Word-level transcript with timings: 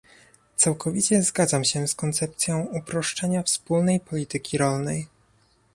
Całkowicie 0.55 1.23
zgadzam 1.23 1.63
się 1.63 1.87
z 1.87 1.95
koncepcją 1.95 2.61
uproszczenia 2.61 3.43
wspólnej 3.43 3.99
polityki 3.99 4.57
rolnej 4.57 5.07